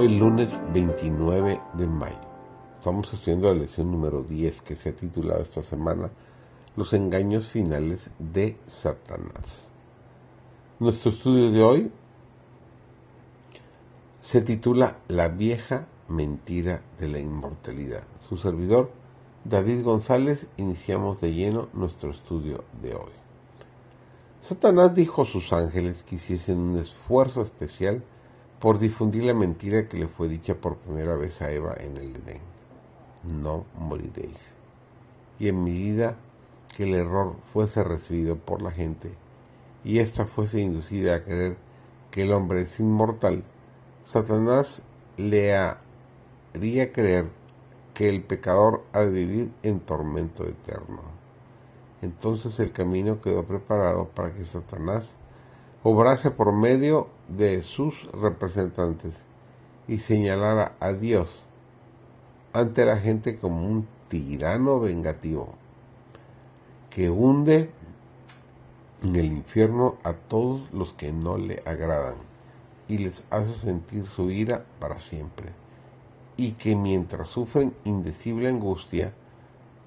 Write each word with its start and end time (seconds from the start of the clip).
Hoy 0.00 0.06
lunes 0.16 0.48
29 0.72 1.60
de 1.74 1.86
mayo. 1.88 2.20
Estamos 2.78 3.12
estudiando 3.12 3.52
la 3.52 3.58
lección 3.62 3.90
número 3.90 4.22
10 4.22 4.62
que 4.62 4.76
se 4.76 4.90
ha 4.90 4.92
titulado 4.94 5.42
esta 5.42 5.60
semana 5.60 6.08
Los 6.76 6.92
engaños 6.92 7.48
finales 7.48 8.08
de 8.20 8.56
Satanás. 8.68 9.68
Nuestro 10.78 11.10
estudio 11.10 11.50
de 11.50 11.62
hoy 11.64 11.92
se 14.20 14.40
titula 14.40 14.98
La 15.08 15.26
vieja 15.26 15.88
mentira 16.06 16.80
de 17.00 17.08
la 17.08 17.18
inmortalidad. 17.18 18.04
Su 18.28 18.36
servidor, 18.36 18.92
David 19.42 19.82
González, 19.82 20.46
iniciamos 20.58 21.20
de 21.20 21.34
lleno 21.34 21.70
nuestro 21.72 22.12
estudio 22.12 22.62
de 22.80 22.94
hoy. 22.94 23.10
Satanás 24.42 24.94
dijo 24.94 25.22
a 25.22 25.26
sus 25.26 25.52
ángeles 25.52 26.04
que 26.04 26.14
hiciesen 26.14 26.60
un 26.60 26.78
esfuerzo 26.78 27.42
especial 27.42 28.04
por 28.60 28.78
difundir 28.78 29.24
la 29.24 29.34
mentira 29.34 29.88
que 29.88 29.98
le 29.98 30.08
fue 30.08 30.28
dicha 30.28 30.54
por 30.54 30.76
primera 30.76 31.14
vez 31.16 31.40
a 31.42 31.52
Eva 31.52 31.74
en 31.78 31.96
el 31.96 32.16
Edén. 32.16 32.42
No 33.24 33.64
moriréis. 33.78 34.38
Y 35.38 35.48
en 35.48 35.62
medida 35.62 36.16
que 36.76 36.84
el 36.84 36.94
error 36.94 37.36
fuese 37.52 37.84
recibido 37.84 38.36
por 38.36 38.62
la 38.62 38.70
gente 38.70 39.12
y 39.84 40.00
ésta 40.00 40.26
fuese 40.26 40.60
inducida 40.60 41.16
a 41.16 41.22
creer 41.22 41.56
que 42.10 42.22
el 42.22 42.32
hombre 42.32 42.62
es 42.62 42.80
inmortal, 42.80 43.44
Satanás 44.04 44.82
le 45.16 45.54
haría 45.54 46.92
creer 46.92 47.26
que 47.94 48.08
el 48.08 48.22
pecador 48.22 48.84
ha 48.92 49.00
de 49.00 49.10
vivir 49.10 49.52
en 49.62 49.80
tormento 49.80 50.44
eterno. 50.44 51.02
Entonces 52.00 52.58
el 52.60 52.72
camino 52.72 53.20
quedó 53.20 53.44
preparado 53.44 54.08
para 54.08 54.32
que 54.32 54.44
Satanás 54.44 55.14
obrase 55.82 56.30
por 56.30 56.52
medio 56.52 57.08
de 57.28 57.62
sus 57.62 58.10
representantes 58.12 59.24
y 59.86 59.98
señalara 59.98 60.76
a 60.80 60.92
Dios 60.92 61.44
ante 62.52 62.84
la 62.84 62.98
gente 62.98 63.36
como 63.38 63.66
un 63.66 63.86
tirano 64.08 64.80
vengativo 64.80 65.54
que 66.90 67.10
hunde 67.10 67.70
en 69.02 69.14
el 69.14 69.32
infierno 69.32 69.96
a 70.02 70.14
todos 70.14 70.62
los 70.72 70.92
que 70.94 71.12
no 71.12 71.38
le 71.38 71.62
agradan 71.64 72.16
y 72.88 72.98
les 72.98 73.22
hace 73.30 73.54
sentir 73.54 74.06
su 74.06 74.30
ira 74.30 74.64
para 74.80 74.98
siempre 74.98 75.52
y 76.36 76.52
que 76.52 76.74
mientras 76.74 77.28
sufren 77.28 77.74
indecible 77.84 78.48
angustia 78.48 79.12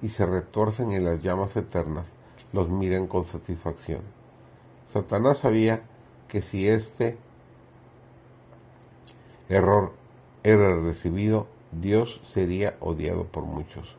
y 0.00 0.08
se 0.08 0.26
retorcen 0.26 0.92
en 0.92 1.04
las 1.04 1.22
llamas 1.22 1.56
eternas, 1.56 2.06
los 2.52 2.68
miran 2.68 3.06
con 3.06 3.24
satisfacción. 3.24 4.21
Satanás 4.92 5.38
sabía 5.38 5.82
que 6.28 6.42
si 6.42 6.68
este 6.68 7.16
error 9.48 9.94
era 10.42 10.78
recibido, 10.80 11.46
Dios 11.70 12.20
sería 12.30 12.76
odiado 12.78 13.24
por 13.24 13.44
muchos, 13.44 13.96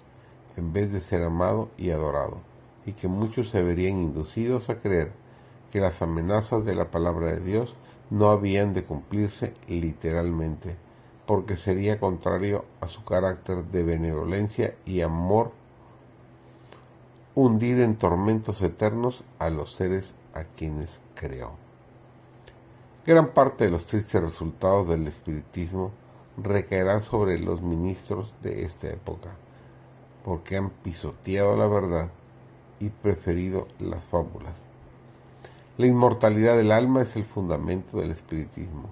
en 0.55 0.71
vez 0.71 0.93
de 0.93 1.01
ser 1.01 1.23
amado 1.23 1.69
y 1.79 1.89
adorado, 1.89 2.41
y 2.85 2.91
que 2.91 3.07
muchos 3.07 3.49
se 3.49 3.63
verían 3.63 4.03
inducidos 4.03 4.69
a 4.69 4.77
creer 4.77 5.11
que 5.71 5.79
las 5.79 6.03
amenazas 6.03 6.63
de 6.63 6.75
la 6.75 6.91
palabra 6.91 7.31
de 7.31 7.39
Dios 7.39 7.75
no 8.11 8.29
habían 8.29 8.73
de 8.73 8.83
cumplirse 8.83 9.55
literalmente, 9.67 10.77
porque 11.25 11.57
sería 11.57 11.99
contrario 11.99 12.65
a 12.81 12.87
su 12.87 13.03
carácter 13.03 13.63
de 13.65 13.81
benevolencia 13.81 14.75
y 14.85 15.01
amor 15.01 15.53
hundir 17.33 17.79
en 17.79 17.95
tormentos 17.95 18.61
eternos 18.61 19.23
a 19.39 19.49
los 19.49 19.73
seres 19.73 20.13
a 20.33 20.43
quienes 20.43 21.01
creó. 21.15 21.51
Gran 23.05 23.33
parte 23.33 23.65
de 23.65 23.71
los 23.71 23.85
tristes 23.85 24.21
resultados 24.21 24.87
del 24.89 25.07
espiritismo 25.07 25.91
recaerá 26.37 27.01
sobre 27.01 27.37
los 27.39 27.61
ministros 27.61 28.33
de 28.41 28.63
esta 28.63 28.89
época, 28.89 29.35
porque 30.23 30.57
han 30.57 30.69
pisoteado 30.69 31.57
la 31.57 31.67
verdad 31.67 32.09
y 32.79 32.89
preferido 32.89 33.67
las 33.79 34.03
fábulas. 34.05 34.53
La 35.77 35.87
inmortalidad 35.87 36.55
del 36.55 36.71
alma 36.71 37.01
es 37.01 37.15
el 37.15 37.25
fundamento 37.25 37.97
del 37.97 38.11
espiritismo. 38.11 38.89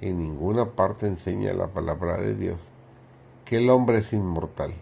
En 0.00 0.18
ninguna 0.18 0.72
parte 0.72 1.06
enseña 1.06 1.52
la 1.52 1.68
palabra 1.68 2.16
de 2.16 2.34
Dios 2.34 2.60
que 3.44 3.56
el 3.56 3.68
hombre 3.68 3.98
es 3.98 4.12
inmortal. 4.12 4.72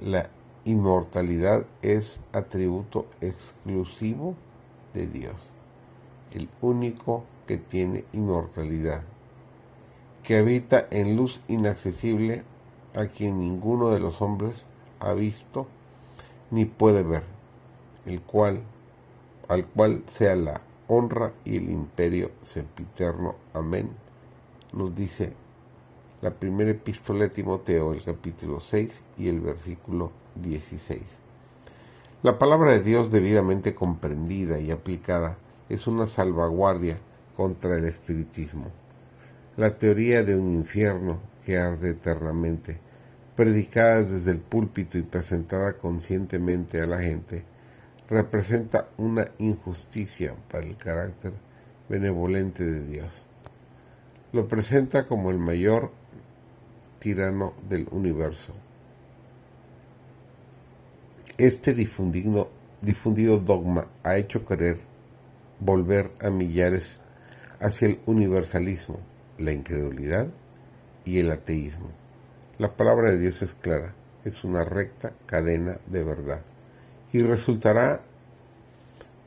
La 0.00 0.30
inmortalidad 0.64 1.66
es 1.82 2.20
atributo 2.32 3.06
exclusivo 3.20 4.34
de 4.94 5.06
Dios, 5.06 5.36
el 6.32 6.48
único 6.60 7.24
que 7.46 7.56
tiene 7.56 8.04
inmortalidad, 8.12 9.02
que 10.22 10.38
habita 10.38 10.86
en 10.90 11.16
luz 11.16 11.40
inaccesible 11.48 12.44
a 12.94 13.06
quien 13.06 13.40
ninguno 13.40 13.90
de 13.90 14.00
los 14.00 14.22
hombres 14.22 14.64
ha 15.00 15.14
visto 15.14 15.66
ni 16.50 16.64
puede 16.64 17.02
ver, 17.02 17.24
el 18.06 18.20
cual, 18.20 18.62
al 19.48 19.66
cual 19.66 20.04
sea 20.06 20.36
la 20.36 20.60
honra 20.86 21.32
y 21.44 21.56
el 21.56 21.70
imperio 21.70 22.30
sempiterno. 22.42 23.36
Amén. 23.54 23.90
Nos 24.72 24.94
dice 24.94 25.32
la 26.20 26.30
primera 26.30 26.70
epístola 26.70 27.20
de 27.20 27.30
Timoteo, 27.30 27.92
el 27.92 28.04
capítulo 28.04 28.60
6 28.60 29.02
y 29.18 29.28
el 29.28 29.40
versículo 29.40 30.12
16. 30.36 31.21
La 32.22 32.38
palabra 32.38 32.70
de 32.70 32.78
Dios 32.78 33.10
debidamente 33.10 33.74
comprendida 33.74 34.60
y 34.60 34.70
aplicada 34.70 35.38
es 35.68 35.88
una 35.88 36.06
salvaguardia 36.06 37.00
contra 37.36 37.76
el 37.76 37.84
espiritismo. 37.84 38.66
La 39.56 39.76
teoría 39.76 40.22
de 40.22 40.36
un 40.36 40.54
infierno 40.54 41.18
que 41.44 41.58
arde 41.58 41.90
eternamente, 41.90 42.78
predicada 43.34 44.04
desde 44.04 44.30
el 44.30 44.38
púlpito 44.38 44.98
y 44.98 45.02
presentada 45.02 45.72
conscientemente 45.78 46.80
a 46.80 46.86
la 46.86 47.00
gente, 47.00 47.42
representa 48.08 48.86
una 48.98 49.26
injusticia 49.38 50.36
para 50.48 50.64
el 50.64 50.76
carácter 50.76 51.32
benevolente 51.88 52.64
de 52.64 52.86
Dios. 52.86 53.26
Lo 54.32 54.46
presenta 54.46 55.08
como 55.08 55.32
el 55.32 55.38
mayor 55.38 55.90
tirano 57.00 57.54
del 57.68 57.88
universo. 57.90 58.54
Este 61.42 61.74
difundido, 61.74 62.48
dogma 63.40 63.88
ha 64.04 64.16
hecho 64.16 64.44
querer 64.44 64.78
volver 65.58 66.12
a 66.20 66.30
millares 66.30 67.00
hacia 67.58 67.88
el 67.88 68.00
universalismo, 68.06 69.00
la 69.38 69.50
incredulidad 69.50 70.28
y 71.04 71.18
el 71.18 71.32
ateísmo. 71.32 71.88
La 72.58 72.76
palabra 72.76 73.10
de 73.10 73.18
Dios 73.18 73.42
es 73.42 73.54
clara, 73.54 73.92
es 74.24 74.44
una 74.44 74.62
recta 74.62 75.14
cadena 75.26 75.78
de 75.88 76.04
verdad 76.04 76.42
y 77.12 77.22
resultará 77.22 78.02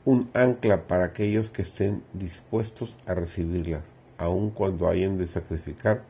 un 0.06 0.30
ancla 0.32 0.86
para 0.86 1.04
aquellos 1.04 1.50
que 1.50 1.60
estén 1.60 2.02
dispuestos 2.14 2.96
a 3.04 3.12
recibirla, 3.12 3.82
aun 4.16 4.52
cuando 4.52 4.88
hayan 4.88 5.18
de 5.18 5.26
sacrificar 5.26 6.02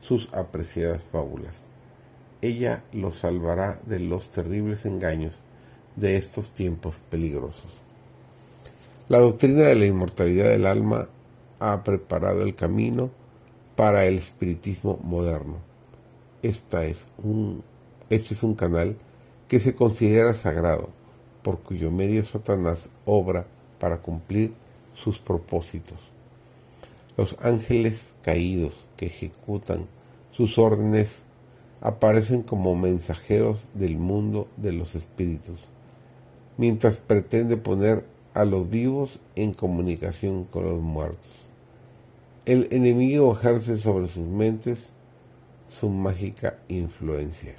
sus 0.00 0.28
apreciadas 0.34 1.02
fábulas. 1.12 1.54
Ella 2.40 2.82
los 2.92 3.20
salvará 3.20 3.80
de 3.86 4.00
los 4.00 4.28
terribles 4.32 4.86
engaños 4.86 5.38
de 5.96 6.16
estos 6.16 6.52
tiempos 6.52 7.02
peligrosos. 7.10 7.70
La 9.08 9.18
doctrina 9.18 9.62
de 9.62 9.74
la 9.74 9.86
inmortalidad 9.86 10.48
del 10.48 10.66
alma 10.66 11.08
ha 11.60 11.84
preparado 11.84 12.42
el 12.42 12.54
camino 12.54 13.10
para 13.76 14.06
el 14.06 14.16
espiritismo 14.18 14.98
moderno. 15.02 15.56
Esta 16.42 16.84
es 16.84 17.06
un, 17.22 17.62
este 18.10 18.34
es 18.34 18.42
un 18.42 18.54
canal 18.54 18.96
que 19.48 19.58
se 19.58 19.74
considera 19.74 20.34
sagrado, 20.34 20.88
por 21.42 21.60
cuyo 21.60 21.90
medio 21.90 22.24
Satanás 22.24 22.88
obra 23.04 23.46
para 23.78 23.98
cumplir 24.00 24.54
sus 24.94 25.18
propósitos. 25.18 25.98
Los 27.16 27.36
ángeles 27.40 28.14
caídos 28.22 28.86
que 28.96 29.06
ejecutan 29.06 29.86
sus 30.30 30.58
órdenes 30.58 31.24
aparecen 31.80 32.42
como 32.42 32.74
mensajeros 32.76 33.68
del 33.74 33.98
mundo 33.98 34.48
de 34.56 34.72
los 34.72 34.94
espíritus, 34.94 35.68
mientras 36.56 36.98
pretende 36.98 37.56
poner 37.56 38.04
a 38.34 38.44
los 38.44 38.70
vivos 38.70 39.20
en 39.36 39.52
comunicación 39.52 40.44
con 40.44 40.64
los 40.64 40.80
muertos. 40.80 41.30
El 42.44 42.68
enemigo 42.70 43.32
ejerce 43.32 43.78
sobre 43.78 44.08
sus 44.08 44.26
mentes 44.26 44.90
su 45.68 45.88
mágica 45.88 46.58
influencia. 46.68 47.54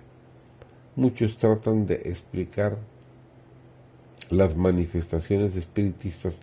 Muchos 0.96 1.38
tratan 1.38 1.86
de 1.86 1.96
explicar 1.96 2.78
las 4.30 4.56
manifestaciones 4.56 5.56
espiritistas 5.56 6.42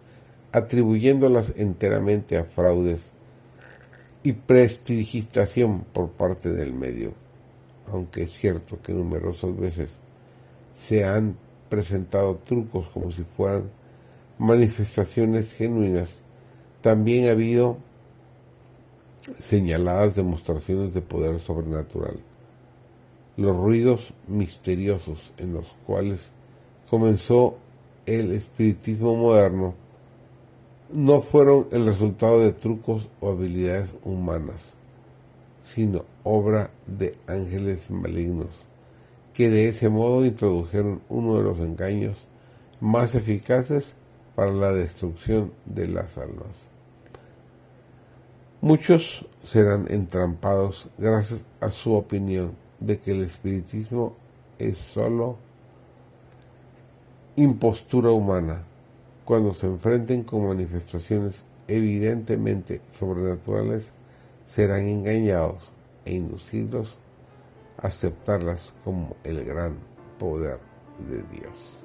atribuyéndolas 0.52 1.52
enteramente 1.56 2.36
a 2.36 2.44
fraudes 2.44 3.10
y 4.22 4.32
prestigitación 4.32 5.84
por 5.92 6.10
parte 6.10 6.50
del 6.50 6.72
medio, 6.72 7.14
aunque 7.86 8.22
es 8.22 8.32
cierto 8.32 8.80
que 8.82 8.92
numerosas 8.92 9.56
veces 9.56 9.90
se 10.72 11.04
han 11.04 11.36
presentado 11.70 12.36
trucos 12.36 12.88
como 12.88 13.10
si 13.10 13.24
fueran 13.36 13.70
manifestaciones 14.38 15.54
genuinas, 15.54 16.16
también 16.82 17.28
ha 17.28 17.32
habido 17.32 17.78
señaladas 19.38 20.16
demostraciones 20.16 20.92
de 20.92 21.00
poder 21.00 21.40
sobrenatural. 21.40 22.20
Los 23.36 23.56
ruidos 23.56 24.12
misteriosos 24.26 25.32
en 25.38 25.54
los 25.54 25.74
cuales 25.86 26.32
comenzó 26.90 27.56
el 28.06 28.32
espiritismo 28.32 29.14
moderno 29.14 29.74
no 30.92 31.22
fueron 31.22 31.68
el 31.70 31.86
resultado 31.86 32.40
de 32.40 32.52
trucos 32.52 33.08
o 33.20 33.30
habilidades 33.30 33.94
humanas, 34.04 34.74
sino 35.62 36.04
obra 36.24 36.70
de 36.86 37.16
ángeles 37.28 37.90
malignos, 37.90 38.66
que 39.34 39.48
de 39.48 39.68
ese 39.68 39.88
modo 39.88 40.24
introdujeron 40.24 41.02
uno 41.08 41.36
de 41.36 41.42
los 41.42 41.58
engaños 41.60 42.26
más 42.80 43.14
eficaces 43.14 43.96
para 44.34 44.52
la 44.52 44.72
destrucción 44.72 45.52
de 45.66 45.88
las 45.88 46.18
almas. 46.18 46.68
Muchos 48.62 49.26
serán 49.42 49.86
entrampados 49.88 50.88
gracias 50.98 51.44
a 51.60 51.70
su 51.70 51.94
opinión 51.94 52.54
de 52.78 52.98
que 52.98 53.12
el 53.12 53.24
espiritismo 53.24 54.16
es 54.58 54.78
solo 54.78 55.36
impostura 57.36 58.10
humana 58.10 58.64
cuando 59.24 59.54
se 59.54 59.66
enfrenten 59.66 60.24
con 60.24 60.48
manifestaciones 60.48 61.44
evidentemente 61.68 62.80
sobrenaturales 62.92 63.92
serán 64.44 64.86
engañados 64.88 65.72
e 66.04 66.14
inducidos 66.14 66.96
aceptarlas 67.82 68.74
como 68.84 69.16
el 69.24 69.44
gran 69.44 69.78
poder 70.18 70.60
de 71.08 71.22
Dios. 71.24 71.79